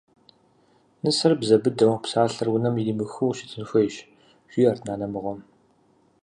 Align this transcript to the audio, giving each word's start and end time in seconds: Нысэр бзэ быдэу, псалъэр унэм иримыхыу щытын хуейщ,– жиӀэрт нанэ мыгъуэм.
Нысэр 1.03 1.33
бзэ 1.39 1.57
быдэу, 1.63 1.93
псалъэр 2.03 2.47
унэм 2.53 2.75
иримыхыу 2.81 3.35
щытын 3.37 3.63
хуейщ,– 3.69 3.95
жиӀэрт 4.51 4.81
нанэ 4.87 5.05
мыгъуэм. 5.11 5.39